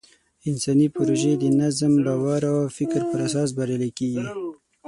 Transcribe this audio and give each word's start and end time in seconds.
انساني 0.49 0.87
پروژې 0.95 1.33
د 1.37 1.45
نظم، 1.61 1.93
باور 2.05 2.41
او 2.51 2.59
فکر 2.77 3.01
په 3.09 3.15
اساس 3.27 3.49
بریالۍ 3.57 3.91
کېږي. 3.99 4.25